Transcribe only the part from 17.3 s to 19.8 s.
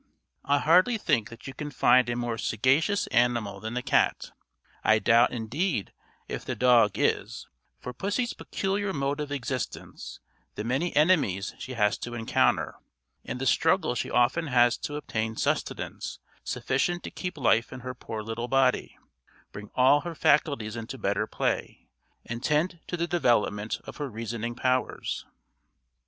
life in her poor little body, bring